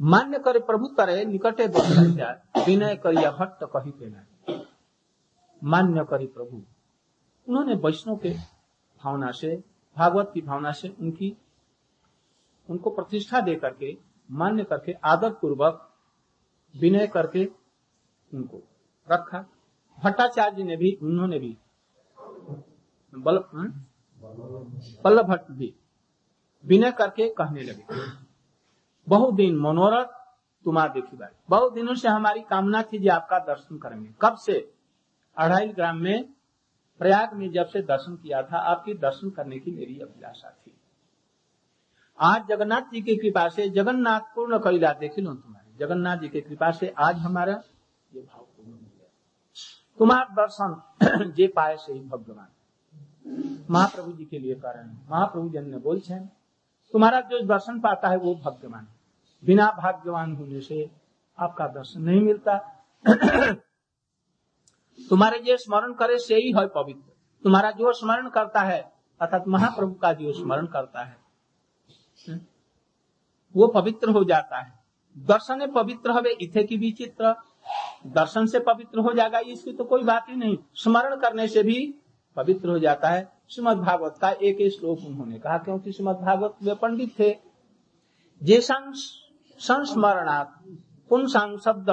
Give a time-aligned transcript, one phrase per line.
[0.00, 1.66] मान्य करे प्रभु करे निकटे
[2.66, 4.26] विनय करिया भट्ट कही के ना
[5.62, 6.62] मान्य करी प्रभु।
[7.46, 9.56] उन्होंने वैष्णव के भावना से
[9.96, 11.36] भागवत की भावना से उनकी
[12.68, 13.96] उनको प्रतिष्ठा दे करके
[14.30, 15.82] मान्य करके आदर पूर्वक
[16.74, 17.44] विनय करके
[18.32, 18.62] उनको
[19.08, 19.44] रखा।
[19.98, 21.56] भट्टाचार्य ने भी उन्होंने भी
[23.12, 23.38] बल
[25.04, 25.74] पल्लभ भट्ट भी
[26.64, 27.84] विनय करके कहने लगे।
[29.08, 30.04] बहुत दिन मनोरथ
[30.64, 34.72] तुम्हारा देखी बात बहुत दिनों से हमारी कामना थी जी आपका दर्शन करेंगे। कब से?
[35.36, 36.28] अढ़ाई ग्राम में
[36.98, 40.76] प्रयाग में जब से दर्शन किया था, आपकी दर्शन करने की मेरी अभिलाषा थी।
[42.20, 46.40] आज जगन्नाथ जी की कृपा से, जगन्नाथ पूर्ण कलिला देख लो तुम्हारे। जगन्नाथ जी की
[46.40, 47.62] कृपा से आज हमारा
[48.14, 49.08] ये भाव पूर्ण हो गया।
[49.98, 50.82] तुम्हारा दर्शन
[51.36, 52.48] जे पाए से ही भगवान।
[53.70, 56.20] महाप्रभु जी के लिए कारण। महाप्रभु जन ने बोल छे,
[56.92, 58.86] तुम्हारा जो दर्शन पाता है वो भाग्यवान
[59.46, 60.90] बिना भाग्यवान होने से
[61.38, 62.58] आपका दर्शन नहीं मिलता।
[65.10, 69.94] तुम्हारे जो स्मरण करे से ही है पवित्र। तुम्हारा जो स्मरण करता है, अर्थात महाप्रभु
[69.94, 71.26] का जो स्मरण करता है
[73.56, 74.72] वो पवित्र हो जाता है।
[75.18, 77.34] दर्शन पवित्र हवे, इथे की विचित्र।
[78.06, 81.94] दर्शन से पवित्र हो जाएगा, इसकी तो कोई बात ही नहीं। स्मरण करने से भी
[82.36, 86.74] पवित्र हो जाता है। श्रीमद भागवत का एक श्लोक उन्होंने कहा, क्योंकि श्रीमद भागवत वे
[86.74, 87.38] पंडित थे।
[88.42, 88.60] जे
[89.60, 90.48] संस्मरणात्
[91.10, 91.90] पुंसांग शब्द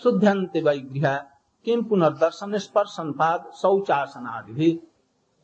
[0.00, 1.16] शुद्धंत वैगृह
[1.66, 4.70] किम पुनर्दर्शन स्पर्शन पाद शौचासनादि भी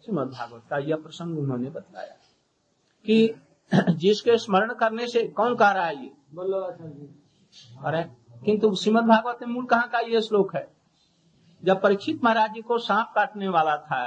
[0.05, 2.15] श्रीमद भागवत का यह प्रसंग उन्होंने बताया
[3.07, 3.35] कि
[3.95, 6.13] जिसके स्मरण करने से कौन कह रहा है ये?
[7.85, 8.03] अरे
[8.45, 10.69] किंतु श्रीमद भागवत में मूल कहाँ का ये श्लोक है?
[11.63, 14.03] जब परीक्षित महाराज जी को सांप काटने वाला था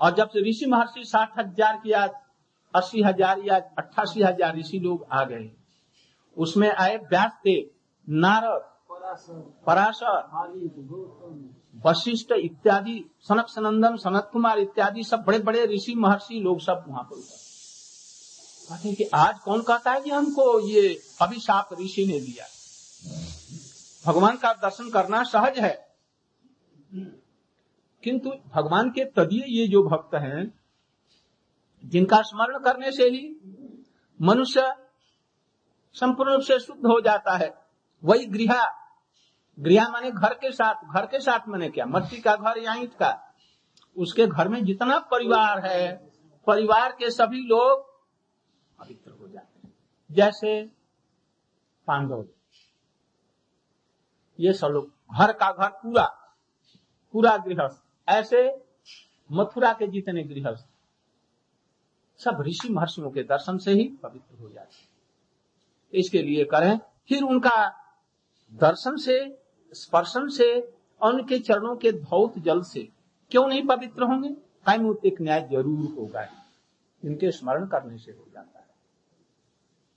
[0.00, 2.06] और जब से ऋषि महर्षि साठ हज़ार या
[2.74, 5.50] अस्सी हज़ार या अट्ठासी हज़ार ऋषि लोग आ गए।
[6.36, 7.70] उसमें आए व्यास देव
[8.08, 8.62] नारद,
[9.66, 10.22] पराशर,
[11.84, 17.02] वशिष्ठ इत्यादि सनक सनंदन सनत कुमार इत्यादि सब बड़े बड़े ऋषि महर्षि लोग सब वहाँ
[17.04, 17.20] पर
[18.68, 22.44] कहते कि आज कौन कहता है कि हमको ये अभिशाप ऋषि ने दिया?
[24.04, 25.72] भगवान का दर्शन करना सहज है।
[28.02, 30.46] किंतु भगवान के तदीय ये जो भक्त हैं
[31.84, 33.36] जिनका स्मरण करने से ही
[34.22, 34.76] मनुष्य
[35.92, 37.66] संपूर्ण रूप से शुद्ध हो जाता है।
[38.04, 38.64] वही गृह।
[39.58, 41.86] गृह माने घर के साथ। घर के साथ मैंने क्या?
[41.86, 43.34] मट्टी का घर या ईट का?
[43.96, 46.10] उसके घर में जितना परिवार है,
[46.46, 47.90] परिवार के सभी लोग
[48.78, 49.74] पवित्र हो जाते हैं।
[50.10, 50.66] जैसे
[51.86, 52.26] पांडव।
[54.40, 56.36] ये सब लोग घर का घर पूरा।
[57.12, 58.64] पूरा गृहस्थ। ऐसे
[59.32, 60.69] मथुरा के जितने गृहस्थ
[62.20, 64.88] सब ऋषि महर्षियों के दर्शन से ही पवित्र हो जाते हैं।
[65.92, 67.68] इसके लिए करें, फिर उनका
[68.52, 69.16] दर्शन से,
[69.72, 70.50] स्पर्शन से
[71.00, 72.88] और उनके चरणों के धौत जल से,
[73.30, 74.28] क्यों नहीं पवित्र होंगे?
[74.66, 76.26] कायमुतिक न्याय ज़रूर होगा।
[77.02, 78.66] इनके स्मरण करने से हो जाता है।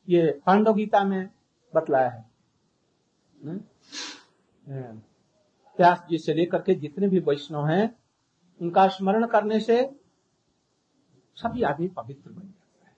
[0.07, 1.29] ये पांडव गीता में
[1.73, 2.25] बतलाया है।
[5.79, 7.95] व्यास जी से लेकर के जितने भी वैष्णव हैं,
[8.61, 9.81] उनका स्मरण करने से
[11.37, 12.95] सभी आदमी पवित्र बन जाता है।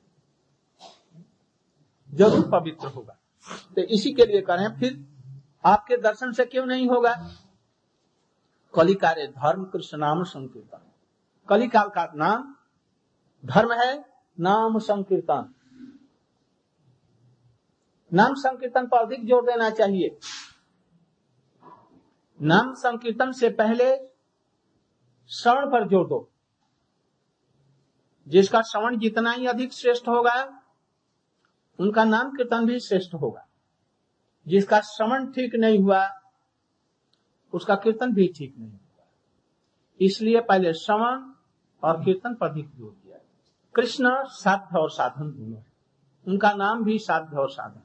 [2.09, 3.17] ज़रूर पवित्र होगा।
[3.75, 5.03] तो इसी के लिए करें फिर
[5.65, 7.13] आपके दर्शन से क्यों नहीं होगा?
[8.73, 10.81] कलिकारे धर्म कृष्ण नाम संकीर्तन।
[11.49, 12.53] कलिकाल का नाम
[13.43, 14.05] धर्म है,
[14.37, 15.53] नाम संकीर्तन।
[18.11, 20.17] नाम संकीर्तन पर अधिक ज़ोर देना चाहिए।
[22.39, 23.95] नाम संकीर्तन से पहले
[25.31, 26.29] श्रवण पर ज़ोर दो।
[28.27, 30.61] जिसका श्रवण जितना ही अधिक श्रेष्ठ होगा,
[31.79, 33.47] उनका नाम कीर्तन भी श्रेष्ठ होगा।
[34.47, 36.07] जिसका श्रवण ठीक नहीं हुआ,
[37.53, 39.05] उसका कीर्तन भी ठीक नहीं हुआ।
[40.01, 41.31] इसलिए पहले श्रवण
[41.83, 43.17] और कीर्तन पर अधिक ज़ोर दिया।
[43.75, 45.65] कृष्ण साध्य और साधन दोनों है।
[46.27, 47.81] उनका नाम भी साध्य और साधन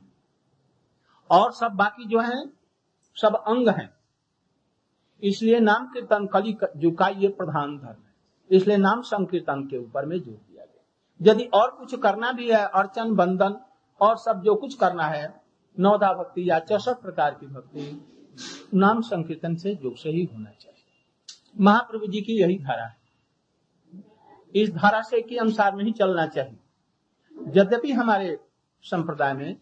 [1.30, 2.46] और सब बाकी जो है,
[3.16, 3.90] सब अंग हैं।
[5.22, 6.52] इसलिए नाम कीर्तन कली
[6.92, 8.09] का ये प्रधान धर्म है।
[8.50, 12.64] इसलिए नाम संकीर्तन के ऊपर में ज़ोर दिया गया। यदि और कुछ करना भी है
[12.66, 13.56] अर्चन बंधन
[14.00, 15.28] और सब जो कुछ करना है
[15.76, 18.00] नौदा भक्ति या चौसठ प्रकार की भक्ति,
[18.74, 22.98] नाम संकीर्तन से योग से ही होना चाहिए। महाप्रभु जी की यही धारा है।
[24.54, 26.58] इस धारा से के अनुसार में ही चलना चाहिए।
[27.56, 28.38] यद्यपि हमारे
[28.84, 29.56] संप्रदाय में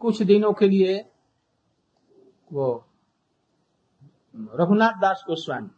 [0.00, 0.98] कुछ दिनों के लिए
[2.52, 2.66] वो
[4.54, 5.68] रघुनाथ दास गोस्वामी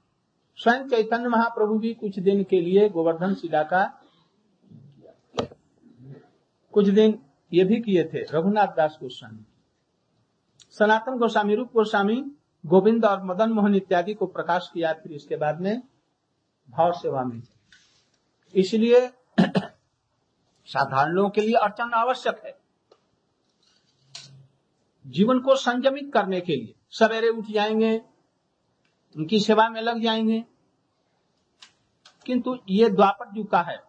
[0.61, 3.85] स्वयं चैतन्य महाप्रभु भी कुछ दिन के लिए गोवर्धन शिला का
[6.75, 7.19] कुछ दिन
[7.53, 9.45] ये भी किए थे, रघुनाथ दास गोस्वामी।
[10.71, 12.23] सनातन गोस्वामी, रूप गोस्वामी,
[12.65, 15.83] गोविंद और मदन मोहन इत्यादि को प्रकाश किया, फिर इसके बाद में
[16.69, 17.43] भाव सेवा में
[18.55, 19.07] इसलिए
[20.69, 22.57] साधारण लोगों के लिए अर्चन आवश्यक है।
[25.07, 28.01] जीवन को संयमित करने के लिए सवेरे उठ जाएँगे
[29.17, 30.45] उनकी सेवा में लग जाएँगे।
[32.27, 33.83] किंतु ये द्वापर युग का है।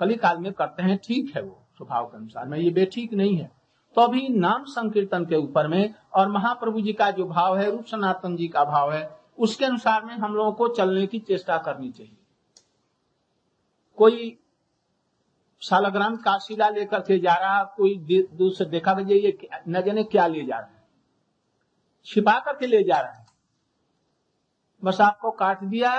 [0.00, 3.36] कली काल में करते हैं, ठीक है वो स्वभाव के अनुसार। में ये बेठीक नहीं
[3.36, 3.52] है।
[3.94, 7.84] तो अभी नाम संकीर्तन के ऊपर में और महाप्रभु जी का जो भाव है, रूप
[7.84, 11.92] सनातन जी का भाव है, उसके अनुसार में हम लोगों को चलने की चेष्टा करनी
[11.92, 12.16] चाहिए।
[13.96, 14.38] कोई
[15.60, 17.98] सालग्राम का शिला लेकर के जा रहा, कोई
[18.32, 20.88] दूर से देखा ये न जाने क्या ले जा रहा है।
[22.06, 23.23] छिपा करके ले जा रहा है।
[24.84, 25.92] बस आपको काट दिया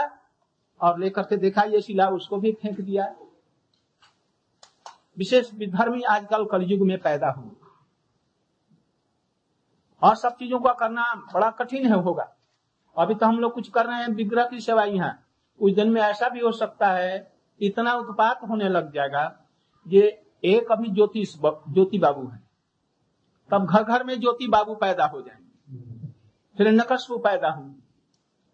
[0.81, 3.15] और लेकर के देखा ये शिला, उसको भी फेंक दिया
[5.17, 7.51] विशेष विधर्मी आजकल कलयुग में पैदा हुए
[10.01, 12.35] और सब चीज़ों का करना बड़ा कठिन है, होगा।
[12.97, 15.25] अभी तो हम लोग कुछ कर रहे हैं, विग्रह की सेवा यहाँ।
[15.59, 19.39] उस दिन में ऐसा भी हो सकता है, इतना उत्पात होने लग जाएगा,
[19.87, 22.39] ये एक अभी ज्योति ज्योति बाबू है।
[23.51, 26.07] तब घर घर में ज्योति बाबू पैदा हो जाएँगे।
[26.57, 27.84] फिर नकस्व पैदा होंगे।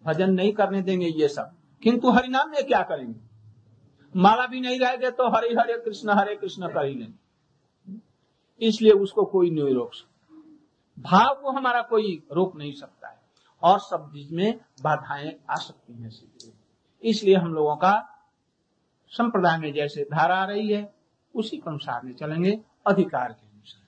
[0.06, 1.51] भजन नहीं करने देंगे ये सब।
[1.83, 3.19] किंतु हरिनाम में क्या करेंगे?
[4.15, 7.21] माला भी नहीं रहेगा तो हरे हरे कृष्ण हरे कृष्ण कर ही लेंगे।
[8.68, 10.12] इसलिए उसको कोई नहीं रोक सकता।
[11.00, 13.21] भाव को हमारा कोई रोक नहीं सकता है।
[13.63, 16.12] और सब चीज़ में बाधाएँ आ सकती हैं
[17.04, 18.07] इसलिए हम लोगों का
[19.07, 20.94] संप्रदाय में जैसे धारा आ रही है,
[21.36, 23.88] उसी के अनुसार में चलेंगे अधिकार के अनुसार।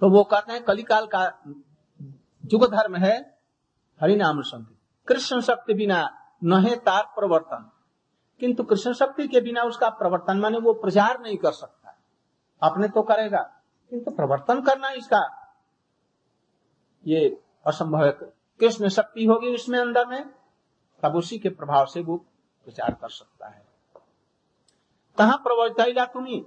[0.00, 1.42] तो वो कहते हैं कलिकाल का
[2.52, 3.38] युग धर्म है
[4.00, 6.08] हरिनाम संति कृष्ण शक्ति बिना
[6.44, 7.70] न है तार प्रवर्तन।
[8.40, 11.96] किंतु कृष्ण शक्ति के बिना उसका प्रवर्तन माने वो प्रचार नहीं कर सकता।
[12.62, 13.38] अपने तो करेगा,
[13.90, 15.20] किंतु प्रवर्तन करना इसका
[17.06, 18.12] ये असंभव है।
[18.60, 20.30] कृष्ण शक्ति होगी इसमें अंदर में,
[21.02, 22.16] तब उसी के प्रभाव से वो
[22.64, 23.66] प्रचार कर सकता है।
[25.18, 26.44] कहा प्रवर्ता तुम्हें?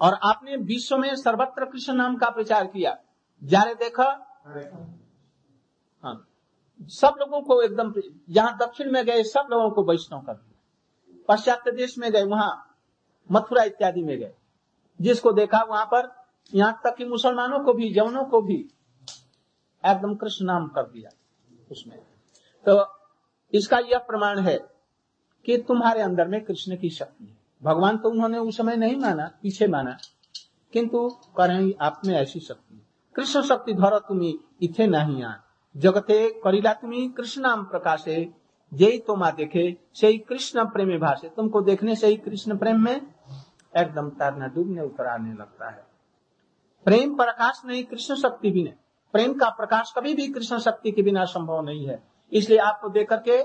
[0.00, 2.96] और आपने विश्व में सर्वत्र कृष्ण नाम का प्रचार किया।
[3.44, 4.33] जारे देखा
[6.02, 6.28] हाँ।
[6.80, 7.94] सब लोगों को एकदम
[8.30, 10.60] जहाँ दक्षिण में गए, सब लोगों को वैष्णव कर दिया।
[11.28, 12.78] पाश्चात्य देश में गए, वहाँ
[13.32, 14.34] मथुरा इत्यादि में गए।
[15.00, 18.68] जिसको देखा वहाँ पर, यहाँ तक कि मुसलमानों को भी जवनों को भी
[19.86, 21.10] एकदम कृष्ण नाम कर दिया
[21.70, 21.98] उसमें।
[22.66, 22.86] तो
[23.54, 24.58] इसका यह प्रमाण है
[25.46, 29.38] कि तुम्हारे अंदर में कृष्ण की शक्ति है। भगवान तो उन्होंने उस समय नहीं माना,
[29.42, 29.98] पीछे माना,
[30.72, 32.83] किंतु करें आप में ऐसी शक्ति
[33.16, 35.32] कृष्ण शक्ति धर तुम्हें इथे नहीं आ
[35.74, 38.32] जगते करीला तुम्हें कृष्ण नाम प्रकाशे
[38.72, 42.94] जय तो माँ देखे सही कृष्ण प्रेम भाषे। तुमको देखने से ही कृष्ण प्रेम में
[42.94, 45.84] एकदम तैरना डूबने उतर आने लगता है।
[46.86, 48.72] प्रेम प्रकाश नहीं, कृष्ण शक्ति भी नहीं।
[49.12, 52.02] प्रेम का प्रकाश कभी भी कृष्ण शक्ति के बिना संभव नहीं है।
[52.32, 53.42] इसलिए आपको देख करके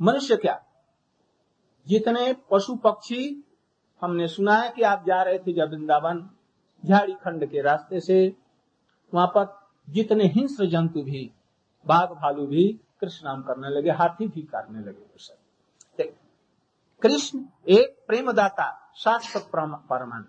[0.00, 0.60] मनुष्य क्या?
[1.86, 3.44] जितने पशु पक्षी,
[4.02, 6.28] हमने सुना है कि आप जा रहे थे जब वृंदावन
[6.84, 8.36] झाड़ी खंड के रास्ते से
[9.12, 9.46] वहाँ पर
[9.88, 11.30] जितने हिंस्र जंतु भी,
[11.86, 12.64] बाघ भालू भी
[13.00, 15.06] कृष्ण नाम करने लगे, हाथी भी करने लगे
[17.02, 20.24] कृष्ण एक प्रेमदाता शास्त्र परमाणु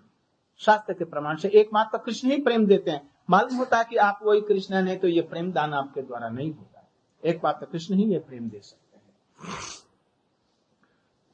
[0.60, 4.20] शास्त्र के प्रमाण से एकमात्र कृष्ण ही प्रेम देते हैं। मालूम होता है कि आप
[4.22, 6.86] वही कृष्ण नहीं तो ये प्रेम दान आपके द्वारा नहीं होता
[7.22, 9.58] एक बात तो कृष्ण ही ये प्रेम दे सकते हैं।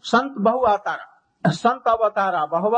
[0.04, 2.76] संत बहु अवतारा। संत अवतारा बहुव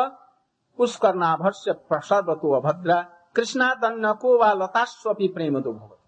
[0.79, 3.01] पुष्करनाभस्य सर्वतो अभद्रा।
[3.38, 5.99] कृष्णादन्न को व लतास्वी प्रेम दो भगवत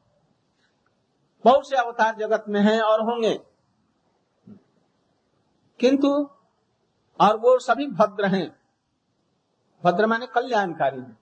[1.44, 3.40] बहुत से अवतार जगत में हैं और होंगे।
[5.80, 6.30] किंतु,
[7.20, 8.56] और वो सभी भद्र हैं।
[9.84, 11.16] भद्र माने कल्याणकारी है।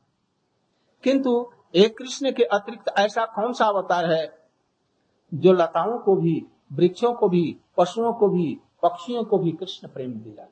[1.04, 4.48] किंतु, एक कृष्ण के अतिरिक्त ऐसा कौन सा अवतार है,
[5.34, 10.12] जो लताओं को भी, वृक्षों को भी, पशुओं को भी, पक्षियों को भी कृष्ण प्रेम
[10.12, 10.46] दिया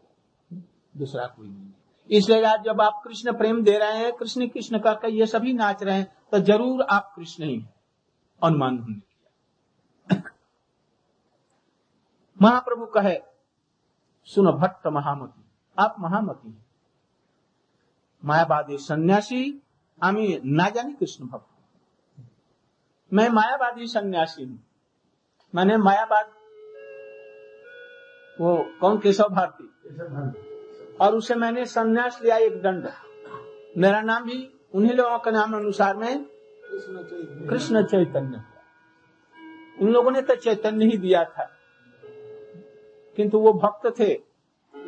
[0.96, 1.70] दूसरा कोई नहीं
[2.10, 5.82] इसलिए आज जब आप कृष्ण प्रेम दे रहे हैं, कृष्ण कृष्ण करके ये सभी नाच
[5.82, 7.64] रहे हैं तो ज़रूर आप कृष्ण ही
[8.42, 10.20] अनुमान हमने किया।
[12.42, 13.18] महाप्रभु कहे,
[14.24, 15.44] सुन भट्ट महामती,
[15.78, 16.66] आप महामती हैं।
[18.24, 19.62] मायावादी सन्यासी
[20.02, 21.46] আমি ना जानी कृष्ण भक्त
[23.12, 24.58] मैं मायावादी सन्यासी हूँ।
[25.54, 26.26] मैंने मायावाद,
[28.40, 30.55] वो कौन केशव भारती।
[31.00, 32.88] और उसे मैंने संन्यास लिया एक दंड।
[33.78, 36.24] मेरा नाम भी उन्हीं लोगों के नाम अनुसार में
[37.48, 38.42] कृष्ण चैतन्य।
[39.82, 41.50] उन लोगों ने तो चैतन्य ही दिया था।
[43.16, 44.10] किंतु वो भक्त थे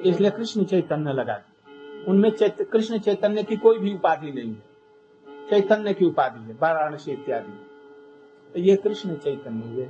[0.04, 4.68] इसलिए कृष्ण चैतन्य लगा दिया। उनमें चैत, कृष्ण चैतन्य की कोई भी उपाधि नहीं है।
[5.50, 7.52] चैतन्य की उपाधि है वाराणसी इत्यादि।
[8.52, 9.88] तो ये कृष्ण चैतन्य हुए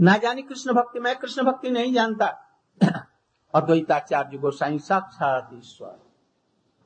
[0.00, 2.44] ना जानी कृष्ण भक्ति मैं कृष्ण भक्ति नहीं जानता।
[3.54, 5.98] अद्वैताचार्य गोसाई, साक्षात ईश्वर।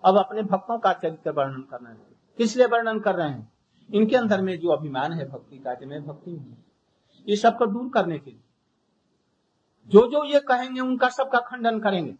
[0.04, 1.96] अब अपने भक्तों का चरित्र वर्णन करना है।
[2.36, 3.52] किस लिए वर्णन कर रहे हैं?
[3.94, 6.64] इनके अंदर में जो अभिमान है भक्ति का कि मैं, भक्ति हूँ।
[7.28, 8.40] ये सबको दूर करने के लिए।
[9.88, 12.14] जो जो ये कहेंगे, उनका सबका खंडन करेंगे।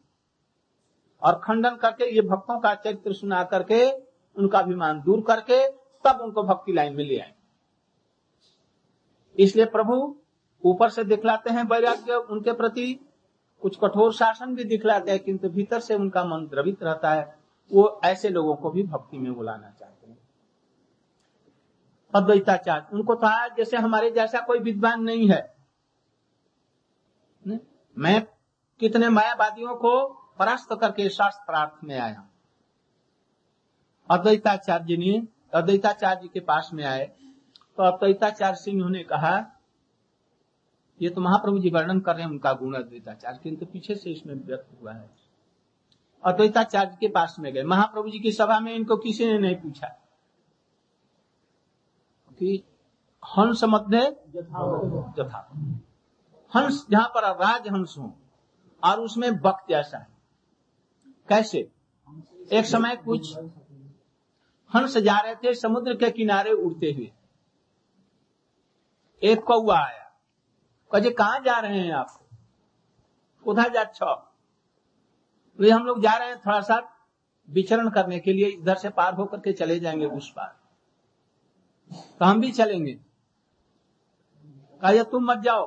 [1.23, 3.93] और खंडन करके ये भक्तों का चरित्र सुना करके,
[4.37, 5.71] उनका अभिमान दूर करके,
[6.05, 7.35] तब उनको भक्ति लाइन में ले आए
[9.39, 10.17] इसलिए प्रभु
[10.65, 13.12] ऊपर से दिखलाते हैं वैराग्य उनके प्रति।
[13.63, 17.39] कुछ कठोर शासन भी दिखलाते हैं, किंतु भीतर से उनका मन द्रवित रहता है।
[17.73, 20.19] वो ऐसे लोगों को भी भक्ति में बुलाना चाहते हैं।
[22.15, 25.55] अद्वैताचार्य उनको तो आज जैसे हमारे जैसा कोई विद्वान नहीं है।
[27.47, 27.61] ने?
[27.99, 28.27] मैं
[28.81, 30.07] कितने मायावादियों को
[30.39, 32.29] परास्त करके शास्त्रार्थ में आया
[34.11, 35.23] अद्वैताचार्य ने,
[35.55, 37.05] अद्वैताचार्य के पास में आए।
[37.77, 39.62] तो अद्वैताचार्य सिंह ने कहा
[41.03, 44.35] ये तो महाप्रभु जी वर्णन कर रहे हैं उनका गुण अद्वैताचार्य, किंतु पीछे से इसमें
[44.35, 45.11] व्यक्त हुआ है।
[46.25, 49.87] अद्वैताचार्य के पास में गए। महाप्रभु जी की सभा में इनको किसी ने नहीं पूछा।
[52.39, 52.63] कि
[53.23, 53.99] हंस मध्य
[54.37, 55.51] यथा
[56.53, 58.13] हंस जहाँ पर राज हंस हो,
[58.85, 60.07] और उसमें वक्त जैसा है।
[61.29, 61.59] कैसे?
[62.53, 63.37] एक समय कुछ
[64.71, 67.13] हंस जा रहे थे, समुद्र के किनारे उड़ते हुए।
[69.23, 70.02] एक कौआ आया।
[70.93, 72.21] कहे कहा जा रहे हैं आप?
[73.47, 74.15] उधर जा छो
[75.59, 76.89] तो हम लोग जा रहे हैं थोड़ा सा
[77.51, 80.57] विचरण करने के लिए, इधर से पार होकर के चले जाएँगे उस पार।
[82.19, 82.93] तो हम भी चलेंगे।
[84.83, 85.67] कहा तुम मत जाओ।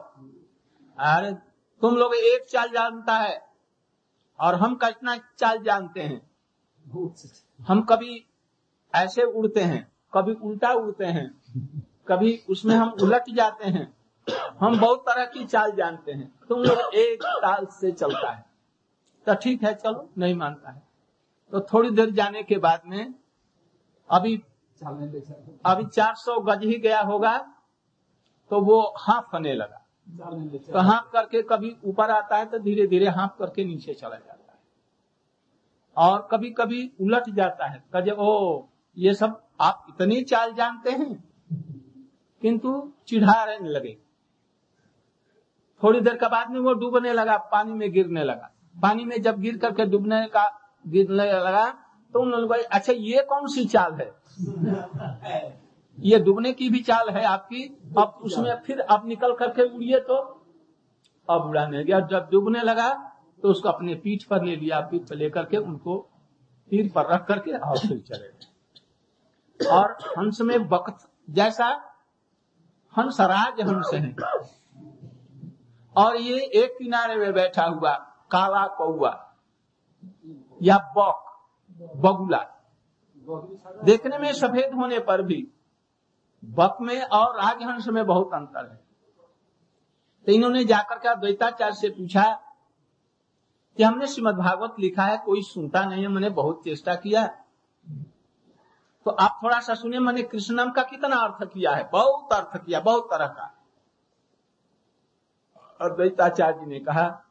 [0.98, 1.34] अरे,
[1.82, 3.48] तुम लोग एक चाल जानता है,
[4.40, 6.32] और हम कितना चाल जानते हैं।
[7.68, 8.26] हम कभी
[8.96, 11.44] ऐसे उड़ते हैं, कभी उल्टा उड़ते हैं,
[12.08, 14.05] कभी उसमें हम उलट जाते हैं
[14.60, 18.46] हम बहुत तरह की चाल जानते हैं। तुम लोग एक ताल से चलता है।
[19.28, 20.82] तो ठीक है, चलो, नहीं मानता है।
[21.52, 23.14] तो थोड़ी देर जाने के बाद में
[24.10, 24.42] अभी
[25.66, 27.38] अभी 400 गज ही गया होगा
[28.52, 29.82] तो वो हाफ़ होने लगा।
[30.74, 34.52] तो हाँफ करके कभी ऊपर आता है तो धीरे धीरे हाँफ करके नीचे चला जाता
[34.52, 34.60] है।
[35.98, 38.64] और कभी कभी उलट जाता है कजे ओ,
[38.98, 41.14] ये सब आप इतनी चाल जानते हैं?
[42.42, 43.98] किंतु चिढ़ा रहने लगे।
[45.82, 49.40] थोड़ी देर के बाद में वो डूबने लगा, पानी में गिरने लगा। पानी में जब
[49.40, 50.46] गिर करके डूबने का,
[50.86, 51.66] गिरने लगा
[52.14, 54.12] तो उन लोगों अच्छा ये कौन सी चाल है?
[55.98, 57.64] ये डूबने की भी चाल है आपकी।
[57.98, 60.16] अब उसमें फिर अब निकल करके उड़िए तो।
[61.28, 62.90] अब उड़ाने गया जब डूबने लगा
[63.44, 65.98] तो उसको अपने पीठ पर ले लिया। पीठ पर लेकर के उनको
[66.72, 68.28] तीर पर रख करके और फिर चले
[69.60, 71.68] और हंस में वक्त, जैसा
[72.94, 74.02] हंस राज हंस है
[75.98, 77.94] और ये एक किनारे में बैठा हुआ,
[78.32, 79.36] काला कौआ
[80.64, 81.22] या बक,
[81.96, 82.46] बगुला।
[83.84, 85.52] देखने में सफ़ेद होने पर भी
[86.46, 88.86] बक में और राजहंस में बहुत अंतर है।
[90.26, 92.42] तो इन्होंने जाकर के द्वैताचार्य से पूछा
[93.78, 97.26] कि हमने श्रीमद भागवत लिखा है, कोई सुनता नहीं है, मैंने बहुत चेष्टा किया।
[99.06, 102.66] तो आप थोड़ा सा सुनिए, मैंने कृष्ण नाम का कितना अर्थ किया है, बहुत अर्थ
[102.66, 103.55] किया, बहुत तरह का।
[105.82, 107.26] अद्वैताचार्य ने कहा,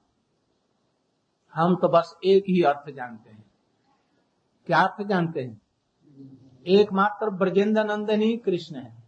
[1.54, 3.44] हम तो बस एक ही अर्थ जानते हैं।
[4.66, 5.60] क्या अर्थ जानते हैं?
[6.66, 9.02] एकमात्र ब्रजेंद्र नंदन ही कृष्ण है।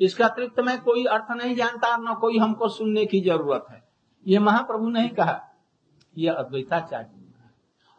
[0.00, 3.88] इसके अतिरिक्त मैं कोई अर्थ नहीं जानता, न कोई हमको सुनने की ज़रूरत है।
[4.26, 5.40] ये महाप्रभु ने कहा
[6.18, 7.10] यह अद्वैताचार्य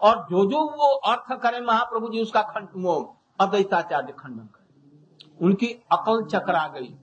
[0.02, 5.68] और जो जो वो अर्थ करे महाप्रभु जी, उसका खंड वो अद्वैताचार्य खंडन करे। उनकी
[5.68, 6.98] अकल चकरा गई।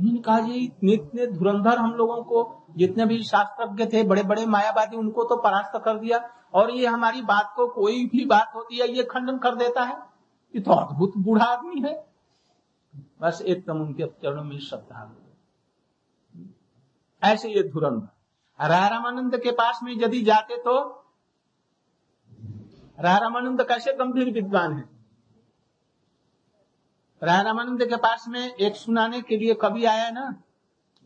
[0.00, 4.96] उन्होंने कहा इतने इतने धुरंधर हम लोगों को, जितने भी शास्त्रज्ञ थे बड़े बड़े मायावादी,
[4.96, 6.18] उनको तो परास्त कर दिया।
[6.54, 9.96] और ये हमारी बात को कोई भी बात होती है, ये खंडन कर देता है।
[10.54, 12.06] ये तो अद्भुत बूढ़ा आदमी है।
[13.20, 15.16] बस एकदम उनके चरणों में श्रद्धा
[17.22, 21.04] ऐसे ये धुरंधर। रारामानंद के पास में यदि जाते तो
[23.00, 24.95] रारामानंद कैसे गंभीर विद्वान है?
[27.22, 30.34] रामानंद के पास में एक सुनाने के लिए कवि आया ना?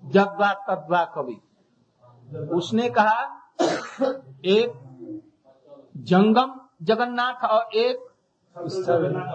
[0.05, 1.41] जगवा तद्वा कवि।
[2.53, 3.21] उसने कहा,
[4.45, 4.73] एक
[5.97, 8.15] जंगम जगन्नाथ और एक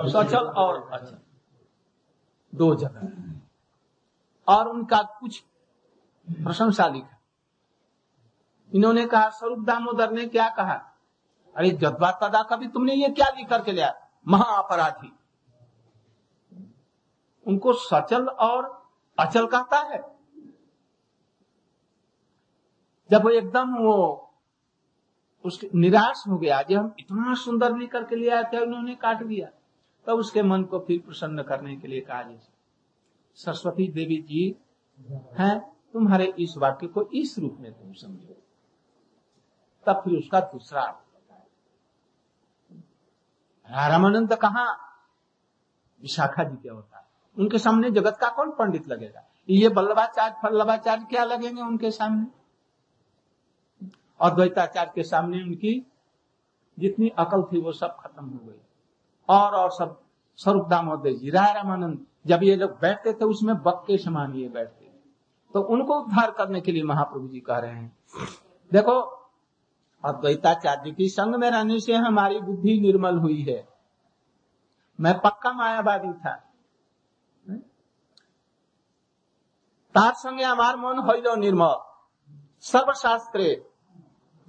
[0.09, 1.17] सचल और अचल।
[2.55, 3.07] दो जगह।
[4.47, 5.43] और उनका कुछ
[6.31, 7.11] प्रशंसा लिखा
[8.73, 10.73] इन्होंने कहा, स्वरूप दामोदर ने क्या कहा?
[11.55, 13.93] अरे जज्बा तदा कभी तुमने ये क्या लिख करके लिया?
[14.27, 15.19] महाअपराधी।
[17.47, 20.03] उनको सचल और अचल कहता है।
[23.11, 24.21] जब वो एकदम वो
[25.45, 29.23] उसके निराश हो गया जब हम इतना सुंदर लिख करके ले आए थे उन्होंने काट
[29.23, 29.47] दिया?
[29.47, 32.53] तब तो उसके मन को फिर प्रसन्न करने के लिए कहा जैसे
[33.35, 34.55] सरस्वती देवी जी
[35.39, 35.59] हैं,
[35.93, 38.37] तुम्हारे इस वाक्य को इस रूप में तुम समझो।
[39.85, 41.05] तब फिर उसका दूसरा अर्थ
[43.69, 44.71] रामानंद कहा?
[46.01, 47.04] विशाखा जी क्या होता है?
[47.37, 49.23] उनके सामने जगत का कौन पंडित लगेगा?
[49.49, 52.25] ये बल्लभाचार्य फल्लभाचार्य क्या लगेंगे उनके सामने?
[54.19, 55.81] और द्वैताचार्य के सामने उनकी
[56.77, 58.59] जितनी अकल थी वो सब खत्म हो गई।
[59.29, 60.01] और और सब।
[60.39, 64.47] स्वरूप दामोदय जी, राय रामानंद, जब ये लोग बैठते थे, उसमें बक के समान ये
[64.49, 64.83] बैठते
[65.53, 67.97] तो उनको उद्धार करने के लिए महाप्रभु जी कह रहे हैं,
[68.71, 68.99] देखो
[70.03, 73.67] अद्वैताचार्य की संग में रहने से हमारी बुद्धि निर्मल हुई है।
[74.99, 76.33] मैं पक्का मायावादी था।
[79.95, 81.75] तार संगे हमार मन हो निर्मल
[82.63, 83.53] सर्वशास्त्रे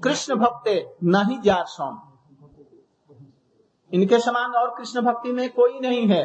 [0.01, 0.75] कृष्ण भक्ते
[1.05, 2.01] नहीं जार सोम
[3.93, 6.25] इनके समान और कृष्ण भक्ति में कोई नहीं है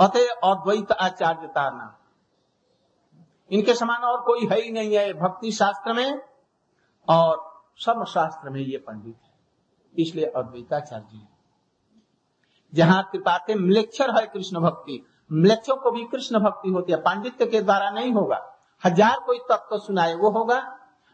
[0.00, 1.90] अतः अद्वैत आचार्य तारना
[3.50, 6.20] इनके समान और कोई है ही नहीं है भक्ति शास्त्र में
[7.08, 7.36] और
[7.80, 11.26] सब शास्त्र में ये पंडित है इसलिए अद्वैताचार्य जी
[12.72, 15.02] जहाँ कृपाते मिलेक्षर है कृष्ण भक्ति
[15.34, 18.40] मिलेक्षों को भी कृष्ण भक्ति होती है पांडित्य के द्वारा नहीं होगा।
[18.82, 20.60] हज़ार कोई तत्व सुनाए वो होगा।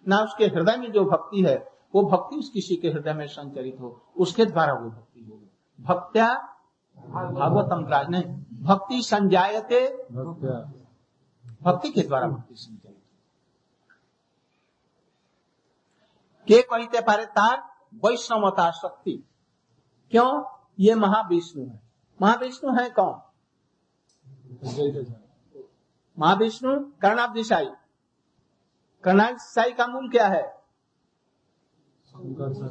[0.06, 1.56] ना उसके हृदय में जो भक्ति है
[1.94, 5.48] वो भक्ति उस किसी के हृदय में संचरित हो उसके द्वारा वो भक्ति होगी।
[5.78, 6.28] भक्त्या
[6.98, 8.24] भागवतम राज नहीं
[8.62, 9.86] भक्ति संजायते
[11.62, 12.96] भक्ति के द्वारा भक्ति संचरित
[16.46, 17.62] के कहते पारे तार?
[18.04, 19.12] वैष्णवता शक्ति।
[20.12, 20.42] क्यों?
[20.80, 21.80] ये महाविष्णु है।
[22.20, 23.20] महाविष्णु है कौन?
[26.18, 27.66] महाविष्णु कर्णाब दिशाई
[29.04, 30.60] कर्णाशाई का मूल क्या है?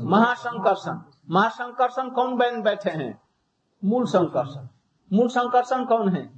[0.01, 0.99] महाशंकर्षण
[1.29, 3.21] महाशंकर्षण कौन बहन बैठे हैं?
[3.83, 4.67] मूल संकर्षण।
[5.13, 6.29] मूल संकर्षण कौन है?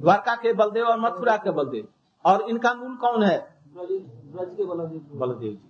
[0.00, 1.88] द्वारका के बलदेव और मथुरा के बलदेव।
[2.24, 3.56] और इनका मूल कौन है?
[3.76, 5.60] बलदेव जी।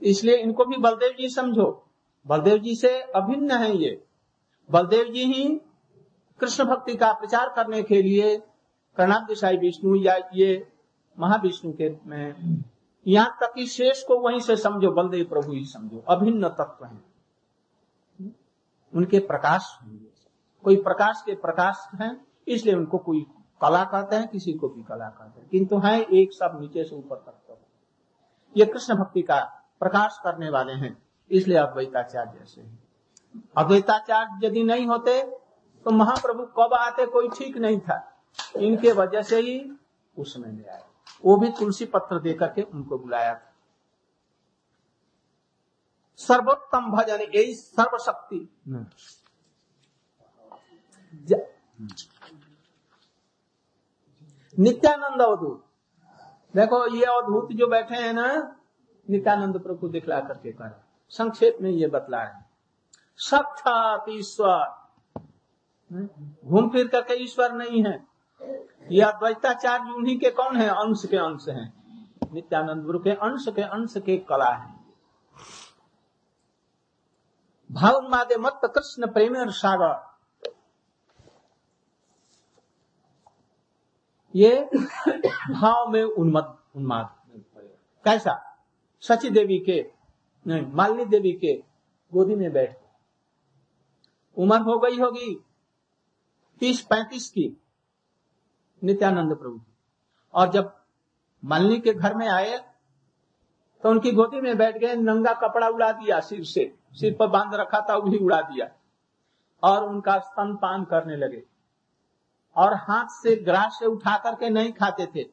[0.00, 1.86] इसलिए इनको भी बलदेव जी समझो।
[2.26, 4.06] बलदेव जी से अभिन्न है ये।
[4.70, 5.60] बलदेव जी ही
[6.40, 8.36] कृष्ण भक्ति का प्रचार करने के लिए
[8.96, 10.72] कर्णाब दिशाई विष्णु या ये
[11.18, 12.34] महाविष्णु के में
[13.06, 17.00] यहाँ तक कि शेष को वहीं से समझो, बलदेव प्रभु ही समझो। अभिन्न तत्व है।
[18.94, 20.06] उनके प्रकाश होंगे।
[20.64, 23.26] कोई प्रकाश के प्रकाश हैं, इसलिए उनको कोई
[23.60, 26.96] कला कहते हैं, किसी को भी कला कहते हैं। किंतु है एक सब नीचे से
[26.96, 27.58] ऊपर तक तो।
[28.56, 32.82] ये कृष्ण भक्ति का प्रकाश करने वाले हैं, इसलिए अद्वैताचार्य जैसे हैं।
[33.56, 35.45] अद्वैताचार्य यदि नहीं होते
[35.86, 37.96] तो महाप्रभु कब आते कोई ठीक नहीं था।
[38.56, 39.58] इनके वजह से ही
[40.16, 40.82] उसमें ले आए।
[41.24, 43.52] वो भी तुलसी पत्र देकर के उनको बुलाया था।
[46.20, 48.48] सर्वोत्तम भजन यही सर्वशक्ति।
[54.58, 55.64] नित्यानंद अवधूत।
[56.54, 58.26] देखो ये अवधूत जो बैठे हैं ना
[59.08, 60.74] नित्यानंद प्रभु दिखला करके कर
[61.12, 62.42] संक्षेप में ये बतला रहे
[63.20, 64.85] साक्षात ईश्वर
[66.44, 68.06] घूम फिर करके ईश्वर नहीं है।
[68.92, 70.68] ये अद्वैताचार्य उन्हीं के कौन है?
[70.68, 71.74] अंश के अंश हैं।
[72.32, 74.76] नित्यानंद गुरु के अंश के अंश के कला है।
[77.72, 80.16] भाव उन्मादे मत कृष्ण प्रेम सागर।
[84.34, 84.70] ये
[85.50, 87.16] भाव में उन्मत उन्माद।
[88.04, 88.58] कैसा?
[89.00, 89.92] सची देवी के,
[90.46, 91.64] नहीं, मालिनी देवी के
[92.14, 92.78] गोदी में बैठ।
[94.36, 95.44] उम्र हो गई होगी।
[96.60, 97.62] तीस पैंतीस की
[98.84, 99.72] नित्यानंद प्रभु की
[100.34, 100.76] और जब
[101.44, 102.64] मालिनी के घर में आए
[103.82, 107.54] तो उनकी गोदी में बैठ गए, नंगा कपड़ा उड़ा दिया सिर से, सिर पर बाँध
[107.54, 108.70] रखा था वो भी उड़ा दिया।
[109.62, 111.42] और उनका स्तन पान करने लगे।
[112.56, 115.24] और हाथ से ग्रास से उठा करके नहीं खाते थे।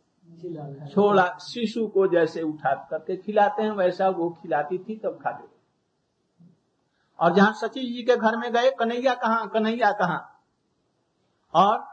[0.88, 5.62] छोड़ा शिशु को जैसे उठा करके खिलाते हैं, वैसा वो खिलाती थी, तब खाते थे।
[7.20, 10.33] और जहाँ सचिव जी के घर में गए, कन्हैया कहा कन्हैया कहा?
[11.56, 11.88] और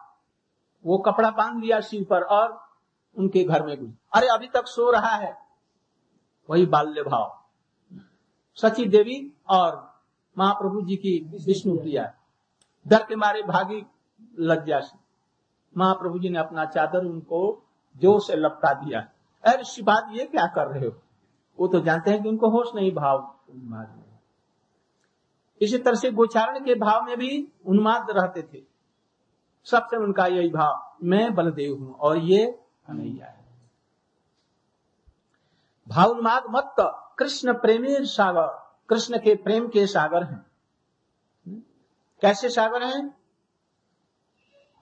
[0.86, 2.68] वो कपड़ा बाँध लिया सिर पर और
[3.16, 5.38] उनके घर में घुस। अरे, अभी तक सो रहा है।
[6.50, 7.40] वही बाल्य भाव।
[8.54, 9.94] सची देवी और
[10.38, 12.14] महाप्रभु जी की विष्णु प्रिया।
[12.88, 13.86] डर के मारे भागी
[14.38, 14.98] लज्जा से।
[15.76, 17.62] महाप्रभु जी ने अपना चादर उनको
[17.96, 19.00] ज़ोर से लपटा दिया।
[19.44, 20.92] अरे शिवाद ये क्या कर रहे हो?
[21.60, 23.34] वो तो जानते हैं कि उनको होश नहीं, भाव
[25.62, 28.69] इसी तरह से गोचारण के भाव में भी उन्माद रहते थे।
[29.64, 32.46] सबसे उनका यही भाव, मैं बलदेव हूँ और ये
[32.86, 33.44] कन्हैया है।
[35.88, 36.74] भाव उन्माद मत
[37.18, 40.46] कृष्ण प्रेमी सागर, कृष्ण के प्रेम के सागर हैं।
[42.22, 43.16] कैसे सागर हैं?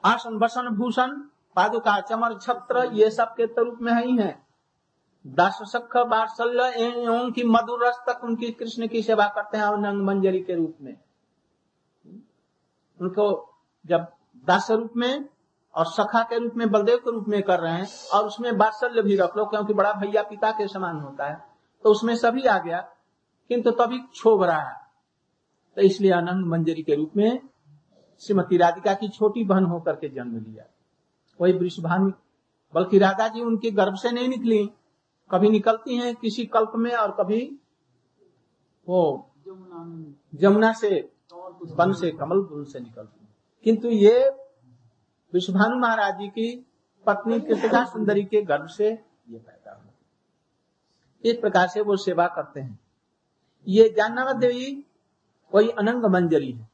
[0.05, 1.11] आसन, बसन, भूषण,
[1.57, 4.47] पादुका, चमर, छत्र, ये सब के रूप में ही है।
[5.27, 6.73] दास, सख, बात्सल्य
[7.31, 10.77] की मधुर रस तक उनकी कृष्ण की सेवा करते हैं और नंग मंजरी के रूप
[10.81, 10.97] में।
[13.01, 13.55] उनको
[13.87, 14.07] जब
[14.47, 15.29] दास रूप में
[15.75, 19.03] और सखा के रूप में बलदेव के रूप में कर रहे हैं और उसमें बात्सल्य
[19.03, 21.37] भी रख लो क्योंकि बड़ा भैया पिता के समान होता है।
[21.85, 22.81] तो उसमें सभी आ गया
[23.51, 24.77] किंतु तभी क्षोभ रहा है।
[25.77, 27.41] तो इसलिए अनंग मंजरी के रूप में
[28.21, 30.65] श्रीमती राधिका की छोटी बहन होकर के जन्म लिया।
[31.41, 32.11] वही वृषभानु
[32.75, 34.71] बल्कि राधा जी उनके गर्भ से नहीं निकली।
[35.31, 37.41] कभी निकलती हैं किसी कल्प में और कभी
[38.87, 39.31] वो
[40.35, 40.91] जमुना से
[41.33, 43.18] वन से कमल से निकलती
[43.65, 44.19] किंतु ये
[45.33, 46.67] विश्वभानु महाराज जी की
[47.07, 49.93] पत्नी कृतिका सुंदरी के गर्भ से ये पैदा हुआ
[51.25, 52.79] इस प्रकार से वो सेवा करते हैं।
[53.67, 54.85] ये जानना देवी
[55.53, 56.69] वही अनंग मंजरी है।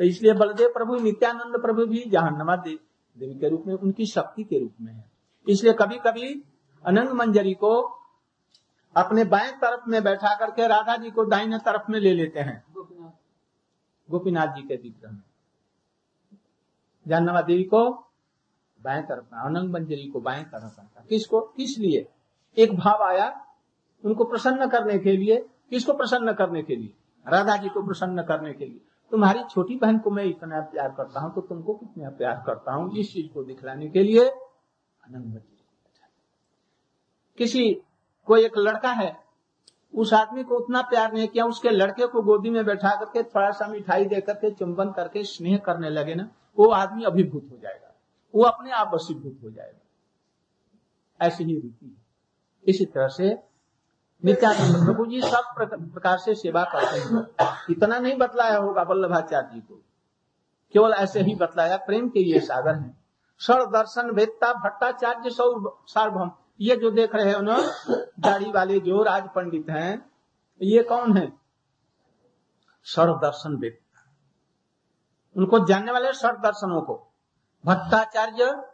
[0.00, 4.58] तो इसलिए बलदेव प्रभु नित्यानंद प्रभु भी जहान्नमा देवी के रूप में उनकी शक्ति के
[4.58, 5.10] रूप में है।
[5.46, 6.32] इसलिए कभी कभी
[6.84, 7.74] अनंग मंजरी को
[8.96, 12.64] अपने बाएँ तरफ़ में बैठा करके राधा जी को दाहिने तरफ़ में ले लेते हैं।
[14.08, 15.22] गोपीनाथ जी के विग्रह में।
[17.08, 17.90] जानवा देवी को
[18.82, 21.40] बाएँ तरफ़ में, अनंग मंजरी को बाएँ तरफ़ रखा। किसको?
[21.40, 22.08] किस लिए?
[22.58, 23.46] एक भाव आया
[24.04, 26.94] उनको प्रसन्न करने के लिए। किसको प्रसन्न करने के लिए?
[27.28, 31.20] राधा जी को प्रसन्न करने के लिए। तुम्हारी छोटी बहन को मैं इतना प्यार करता
[31.20, 34.28] हूँ तो तुमको कितना प्यार करता हूँ इस चीज़ को दिखलाने के लिए?
[35.04, 35.40] अनंग
[37.38, 37.82] किसी,
[38.26, 39.16] कोई एक लड़का है,
[39.94, 43.50] उस आदमी को उतना प्यार नहीं किया, उसके लड़के को गोदी में बैठा करके थोड़ा
[43.50, 47.94] सा मिठाई दे करके चुंबन करके, स्नेह करने लगे ना। वो आदमी अभिभूत हो जाएगा।
[48.34, 52.02] वो अपने आप वसीभूत हो जाएगा। ऐसी ही रीति है।
[52.66, 53.38] इसी तरह से
[54.24, 55.54] नित्यानंद प्रभु जी सब
[55.94, 59.74] प्रकार से सेवा करते हैं। इतना नहीं बतलाया होगा वल्लभाचार्य जी को।
[60.72, 63.04] केवल ऐसे ही बतलाया, प्रेम के ये सागर हैं।
[63.38, 67.58] सर दर्शन वेदता भट्टाचार्य सौ सार्वभम। ये जो देख रहे हो ना,
[68.20, 70.10] दाढ़ी वाले जो राज पंडित हैं,
[70.62, 71.32] ये कौन है?
[72.84, 73.83] सर्व दर्शन व्यक्ति
[75.36, 76.94] उनको जानने वाले सर्व दर्शनों को।
[77.64, 78.64] भट्टाचार्य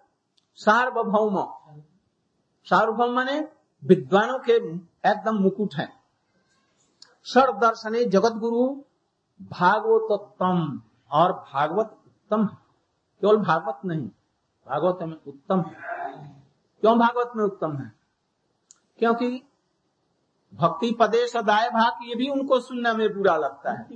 [0.55, 1.37] सार्वभौम।
[2.67, 3.49] सार्वभौम माने
[3.83, 4.53] विद्वानों के
[5.11, 5.89] एकदम मुकुट है।
[7.25, 8.67] सर्व दर्शन जगत गुरु
[9.41, 12.47] भागवतोत्तम और भागवत उत्तम
[13.23, 14.09] केवल भागवत नहीं,
[14.67, 15.75] भागवत में उत्तम है।
[16.81, 17.93] क्यों भागवत में उत्तम है?
[18.99, 19.43] क्योंकि
[20.55, 23.87] भक्ति पदे सदाय भाग ये भी उनको सुनने में बुरा लगता है।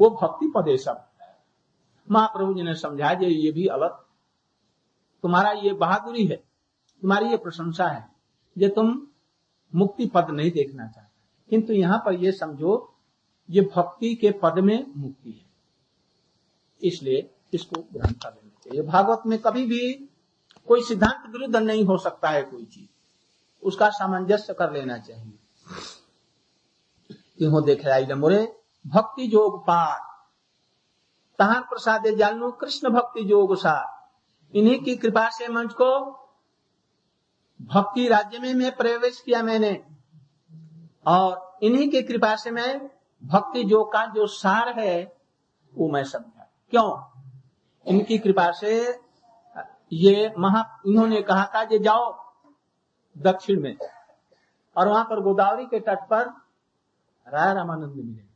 [0.00, 1.04] वो भक्ति पदे सब।
[2.10, 3.90] महाप्रभु जी ने समझा जे ये भी अलग।
[5.22, 6.36] तुम्हारा ये बहादुरी है,
[7.02, 8.08] तुम्हारी ये प्रशंसा है,
[8.58, 9.06] ये तुम
[9.74, 12.94] मुक्ति पद नहीं देखना चाहते। किंतु यहाँ पर ये समझो,
[13.50, 15.44] ये भक्ति के पद में मुक्ति है।
[16.88, 19.92] इसलिए इसको ग्रहण कर लेना चाहिए। भागवत में कभी भी
[20.68, 22.88] कोई सिद्धांत विरुद्ध नहीं हो सकता है कोई चीज़।
[23.62, 25.38] उसका सामंजस्य कर लेना चाहिए।
[27.38, 30.13] क्यों मोरे, भक्ति जोग पार।
[31.38, 33.90] तहार प्रसाद जालू कृष्ण भक्ति जोग सा।
[34.54, 36.10] इन्हीं की कृपा से मंच को
[37.62, 39.84] भक्ति राज्य में मैं प्रवेश किया मैंने।
[41.06, 42.90] और इन्हीं की कृपा से मैं
[43.24, 45.16] भक्ति योग का जो सार है,
[45.74, 47.04] वो मैं समझा। क्यों?
[47.86, 49.00] इनकी कृपा से
[49.92, 52.24] ये महा, इन्होंने कहा था कि जाओ
[53.18, 53.76] दक्षिण में।
[54.76, 56.28] और वहाँ पर गोदावरी के तट पर
[57.28, 58.34] राय रामानंद मिले।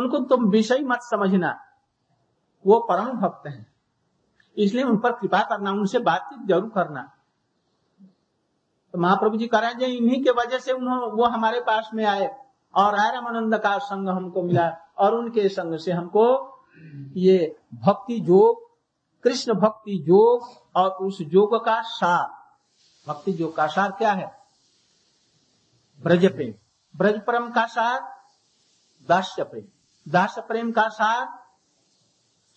[0.00, 1.60] उनको तुम विषय मत समझना।
[2.64, 3.66] वो परम भक्त हैं।
[4.56, 7.02] इसलिए उन पर कृपा करना, उनसे बातचीत ज़रूर करना।
[8.94, 12.28] तो महाप्रभु जी हैं इन्हीं के वजह से उन्होंने वो हमारे पास में आए
[12.74, 16.26] और राय रामानंद का संग हमको मिला और उनके संग से हमको
[17.16, 18.62] ये भक्ति योग
[19.24, 22.26] कृष्ण भक्ति योग और उस योग का सार।
[23.06, 24.26] भक्ति योग का सार क्या है?
[26.00, 26.52] ब्रज प्रेम।
[26.94, 28.00] ब्रज प्रेम का सार
[29.08, 29.64] दास्य प्रेम।
[30.06, 31.26] दास प्रेम का सार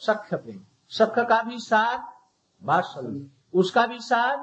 [0.01, 1.97] सख्य प्रेम। सख्य का भी सार
[2.61, 4.37] बात्सल्य उसका भी सार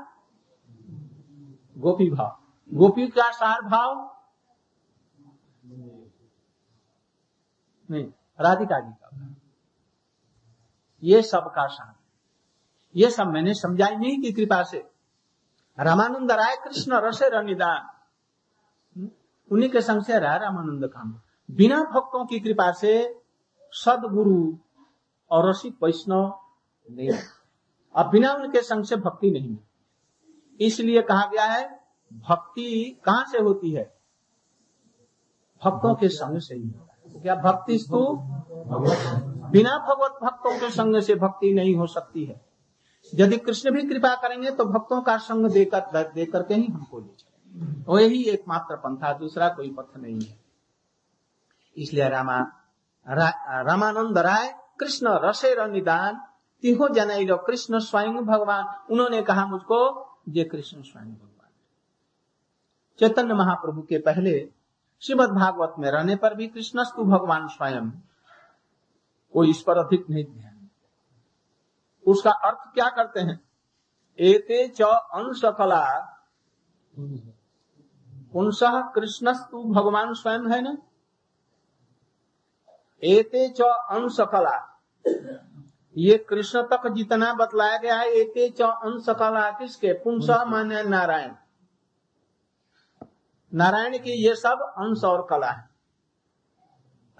[1.77, 2.39] गोपी भाव।
[2.73, 4.11] गोपी का सार भाव
[7.89, 8.05] नहीं,
[8.41, 9.35] राधिका जी का।
[11.03, 11.95] ये सब का सार।
[12.95, 14.79] ये सब मैंने समझाई नहीं की कृपा से।
[15.79, 17.81] रामानंद राय कृष्ण रसे रनिदान
[18.97, 19.11] हम्म?
[19.51, 23.23] उन्हीं के संग से रहा रामानंद काम बिना भक्तों की कृपा से
[23.73, 24.59] सदगुरु
[25.31, 26.41] और रसिक वैष्णव
[26.87, 27.11] नहीं
[27.95, 31.65] अब बिना उनके संग से भक्ति नहीं है। इसलिए कहा गया है
[32.29, 33.85] भक्ति कहाँ से होती है?
[35.63, 38.01] भक्तों के संग से ही क्या भक्ति स्तु
[39.51, 42.41] बिना भगवत भक्तों के संग से भक्ति नहीं हो सकती है?
[43.13, 47.15] यदि कृष्ण भी कृपा करेंगे तो भक्तों का संग देकर दे करके ही हमको ले
[47.15, 50.37] चले वही एकमात्र पंथा दूसरा कोई पथ नहीं है।
[51.77, 52.39] इसलिए रामा
[53.07, 53.29] रा,
[53.63, 56.21] रामानंद राय कृष्ण रसेर निदान
[56.63, 59.79] तिहो जनाई कृष्ण स्वयं भगवान, उन्होंने कहा मुझको
[60.29, 61.51] ये कृष्ण स्वयं भगवान।
[62.99, 64.51] चैतन्य महाप्रभु के पहले
[65.03, 67.91] श्रीमद भागवत में रहने पर भी कृष्णस्तु भगवान स्वयं।
[69.33, 70.69] कोई इस पर अधिक नहीं ध्यान
[72.07, 73.41] उसका अर्थ क्या करते हैं?
[74.19, 75.85] एते च अंश कला
[78.95, 80.77] कृष्णस्तु भगवान स्वयं है ना?
[83.05, 84.81] एते च अंश कला
[85.97, 89.93] ये कृष्ण तक जितना बतलाया गया है, एते च अंश कला किसके?
[89.93, 91.33] पुंस मान्य नारायण।
[93.53, 95.69] नारायण की ये सब अंश और कला है।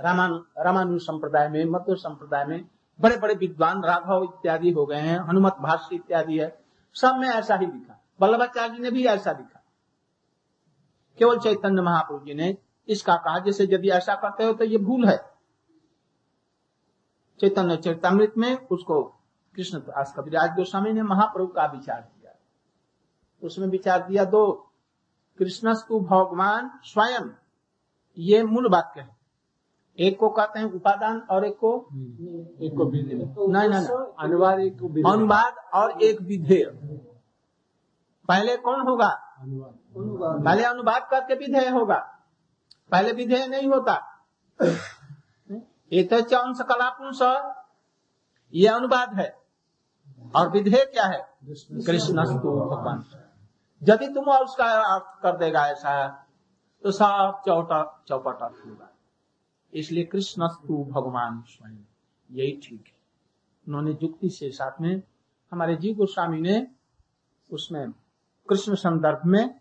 [0.01, 2.65] रामानु रामानु संप्रदाय में, मध्य संप्रदाय में
[3.01, 7.57] बड़े बड़े विद्वान राघव इत्यादि हो गए हैं, हनुमत भाष्य इत्यादि है, सब में ऐसा
[7.57, 9.61] ही लिखा। वल्लभाचार्य जी ने भी ऐसा लिखा।
[11.19, 12.57] केवल चैतन्य महाप्रभु जी ने
[12.89, 15.34] इसका कहा, जैसे यदि ऐसा करते हो तो ये भूल है।
[17.45, 19.03] चैतन्य चैतामृत में उसको
[19.57, 22.33] कृष्ण दास कविराज गोस्वामी ने महाप्रभु का विचार किया।
[23.43, 24.73] उसमें विचार दिया दो
[25.39, 27.29] कृष्णस्तु भगवान स्वयं
[28.19, 29.17] ये मूल वाक्य है
[29.99, 31.73] एक को कहते हैं उपादान और एक को
[32.61, 33.19] एक को विधेय।
[33.53, 33.87] नहीं नहीं
[34.19, 36.65] अनुवाद एक अनुवाद और एक विधेय।
[38.29, 39.09] पहले कौन होगा?
[39.41, 41.99] अनुवाद। पहले अनुवाद करके विधेय होगा।
[42.91, 43.95] पहले विधेय नहीं होता।
[45.95, 47.19] एक अंश कलापुंस
[48.53, 49.29] ये अनुवाद है।
[50.37, 51.19] और विधेय क्या है?
[51.87, 53.05] कृष्णस्तु भगवान।
[53.83, 56.09] यदि तुम उसका अर्थ कर देगा ऐसा
[56.83, 58.89] तो सब चौटा, चौपट अर्थ होगा।
[59.75, 61.77] इसलिए कृष्णस्तु भगवान स्वयं।
[62.31, 62.95] यही ठीक है।
[63.69, 65.03] उन्होंने युक्ति से साथ में
[65.53, 66.67] हमारे जीव गोस्वामी ने
[67.51, 67.91] उसमें
[68.49, 69.61] कृष्ण संदर्भ में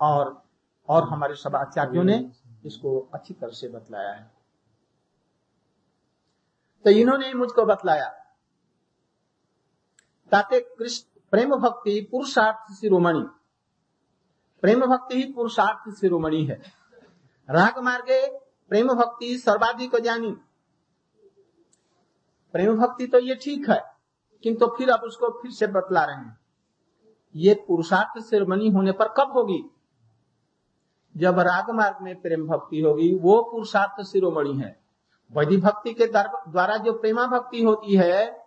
[0.00, 0.42] और
[0.88, 2.30] और हमारे सब आचार्यों ने
[2.64, 4.39] इसको अच्छी तरह से बतलाया है।
[6.84, 8.08] तो इन्होंने मुझको बतलाया,
[10.32, 13.24] ताते कृष्ण, प्रेम भक्ति पुरुषार्थ शिरोमणि
[14.62, 16.60] प्रेम भक्ति ही पुरुषार्थ शिरोमणि है।
[17.48, 18.26] राग मार्गे
[18.70, 20.30] प्रेम भक्ति सर्वाधिक जानी
[22.54, 23.80] प्रेम भक्ति तो ये ठीक है,
[24.44, 26.38] किंतु फिर अब उसको फिर से बतला रहे हैं।
[27.34, 29.62] ये पुरुषार्थ शिरोमणि होने पर कब होगी?
[31.14, 34.78] जब राग मार्ग में प्रेम भक्ति होगी, वो पुरुषार्थ शिरोमणि है।
[35.32, 38.46] वैधि भक्ति के द्वारा जो प्रेमा भक्ति होती है,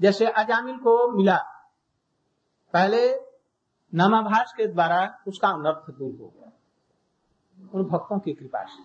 [0.00, 1.38] जैसे अजामिल को मिला।
[2.72, 3.14] पहले
[3.94, 6.52] नामाभास के द्वारा उसका अनर्थ दूर हो गया।
[7.74, 8.82] उन भक्तों की कृपा से।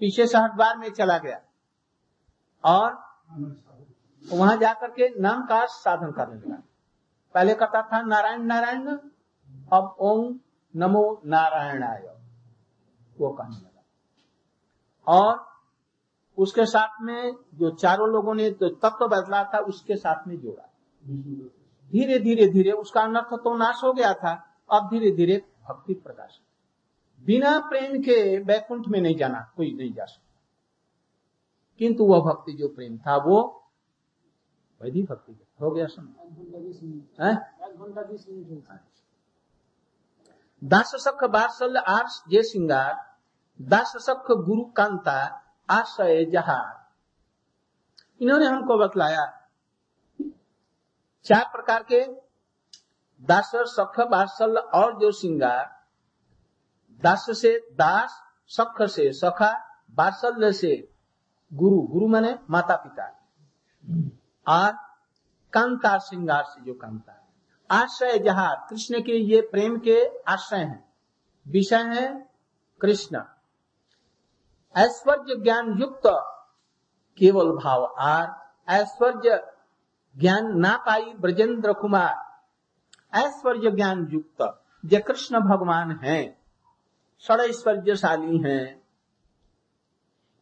[0.00, 1.40] पीछे से हरिद्वार में चला गया।
[2.64, 2.92] और
[4.32, 6.62] वहाँ जाकर के नाम का साधन करने लगा।
[7.34, 8.86] पहले कहता था, नारायण नारायण,
[9.72, 10.40] अब ओम
[10.76, 12.16] नमो नारायणाय।
[13.20, 13.82] वो कहने लगा।
[15.06, 15.49] और
[16.40, 20.68] उसके साथ में जो चारों लोगों ने जो तत्व बदला था उसके साथ में जोड़ा।
[21.90, 24.32] धीरे धीरे धीरे उसका अनर्थ तो नाश हो गया था
[24.70, 25.36] अब धीरे धीरे
[25.68, 26.40] भक्ति प्रकाश।
[27.26, 30.26] बिना प्रेम के बैकुंठ में नहीं जाना कोई नहीं जा सकता।
[31.80, 33.38] किंतु वह भक्ति जो प्रेम था वो
[34.80, 36.14] वैधि भक्ति हो गया समय
[40.62, 42.94] दास सख बात्सल्य आर्स जय सिंगार
[43.60, 45.20] दास सख गुरु कांता
[45.70, 46.80] आश्रय जहार
[48.20, 49.24] इन्होंने हमको बतलाया,
[51.24, 52.04] चार प्रकार के
[53.22, 55.80] दास सख बात्सल्य और जो सिंगार,
[57.02, 59.52] दास से दास सख से सखा
[59.90, 60.92] बात्सल्य से
[61.52, 63.04] गुरु गुरु माने माता पिता
[64.46, 64.72] और
[65.52, 67.16] कांता श्रृंगार से जो कांता
[67.70, 70.92] आश्रय जहाँ कृष्ण के ये प्रेम के आश्रय हैं।
[71.48, 72.30] विषय है
[72.80, 73.22] कृष्ण।
[74.76, 76.02] ऐश्वर्य ज्ञान युक्त
[77.18, 79.52] केवल भाव आर। ऐश्वर्य
[80.16, 82.40] ज्ञान ना पाई ब्रजेंद्र कुमार।
[83.14, 86.40] ऐश्वर्य ज्ञान युक्त जो कृष्ण भगवान हैं।
[87.20, 88.82] षड़ैश्वर्यशाली हैं।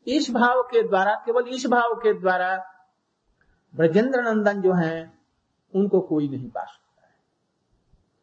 [0.06, 2.74] इस भाव के द्वारा, केवल इस भाव के द्वारा
[3.76, 5.18] ब्रजेंद्र नंदन जो हैं,
[5.74, 7.14] उनको कोई नहीं पा सकता है।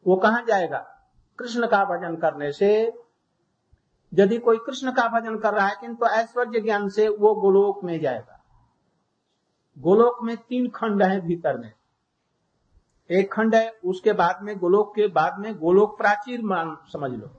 [0.08, 1.08] वो कहा जाएगा?
[1.40, 3.02] कृष्ण का भजन करने से
[4.20, 8.00] यदि कोई कृष्ण का भजन कर रहा है किंतु ऐश्वर्य ज्ञान से वो गोलोक में
[8.00, 8.44] जाएगा।
[9.78, 11.72] गोलोक में तीन खंड है भीतर में।
[13.10, 17.30] एक खंड है उसके बाद में गोलोक के बाद में गोलोक प्राचीर मान समझ लो।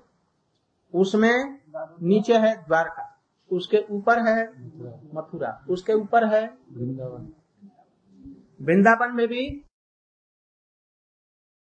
[0.95, 1.59] उसमें
[2.03, 3.13] नीचे है द्वारका
[3.53, 4.49] उसके ऊपर है
[5.15, 7.33] मथुरा उसके ऊपर है वृंदावन।
[8.63, 9.66] वृंदावन में भी